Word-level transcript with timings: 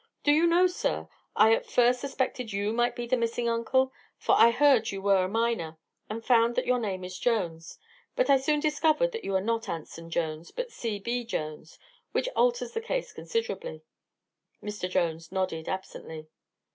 Do 0.23 0.31
you 0.31 0.47
know, 0.47 0.65
sir, 0.65 1.07
I 1.35 1.53
at 1.53 1.69
first 1.69 2.01
suspected 2.01 2.51
you 2.51 2.73
might 2.73 2.95
be 2.95 3.05
the 3.05 3.15
missing 3.15 3.47
uncle? 3.47 3.93
For 4.17 4.33
I 4.35 4.49
heard 4.49 4.89
you 4.89 4.99
were 4.99 5.23
a 5.23 5.27
miner 5.29 5.77
and 6.09 6.25
found 6.25 6.55
that 6.55 6.65
your 6.65 6.79
name 6.79 7.03
is 7.03 7.19
Jones. 7.19 7.77
But 8.15 8.27
I 8.27 8.37
soon 8.37 8.61
discovered 8.61 9.15
you 9.21 9.35
are 9.35 9.39
not 9.41 9.69
Anson 9.69 10.09
Jones, 10.09 10.49
but 10.49 10.71
C.B. 10.71 11.25
Jones 11.25 11.77
which 12.13 12.27
alters 12.35 12.71
the 12.71 12.81
case 12.81 13.13
considerably." 13.13 13.83
Mr. 14.63 14.89
Jones 14.89 15.31
nodded 15.31 15.69
absently. 15.69 16.27